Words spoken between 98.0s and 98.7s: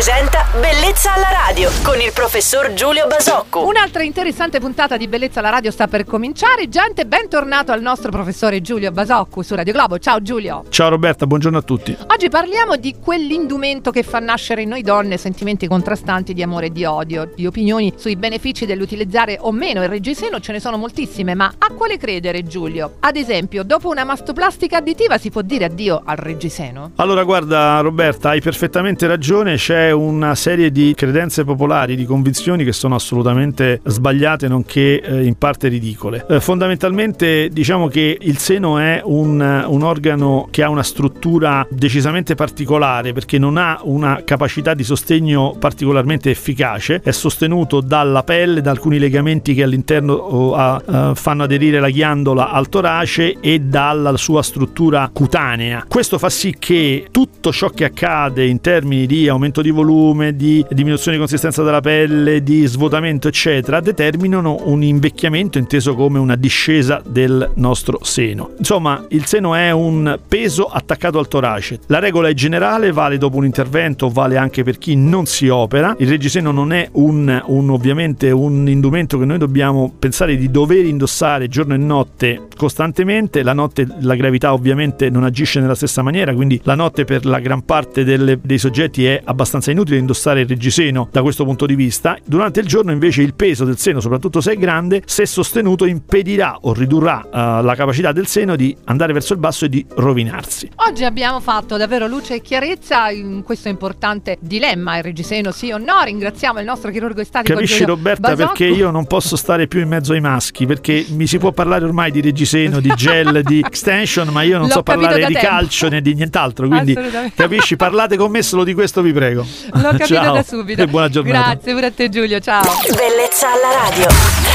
del seno